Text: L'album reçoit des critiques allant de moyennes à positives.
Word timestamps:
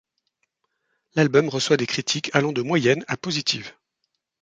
L'album 1.13 1.47
reçoit 1.49 1.77
des 1.77 1.85
critiques 1.85 2.31
allant 2.33 2.53
de 2.53 2.63
moyennes 2.63 3.05
à 3.07 3.17
positives. 3.17 3.75